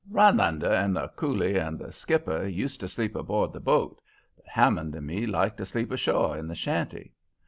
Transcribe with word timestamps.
"Rhinelander 0.09 0.73
and 0.73 0.95
the 0.95 1.09
Coolie 1.09 1.57
and 1.57 1.77
the 1.77 1.91
skipper 1.91 2.47
used 2.47 2.79
to 2.79 2.87
sleep 2.87 3.15
aboard 3.15 3.53
the 3.53 3.59
boat, 3.59 4.01
but 4.35 4.47
Hammond 4.47 4.95
and 4.95 5.05
me 5.05 5.27
liked 5.27 5.57
to 5.57 5.65
sleep 5.67 5.91
ashore 5.91 6.35
in 6.39 6.47
the 6.47 6.55
shanty. 6.55 7.13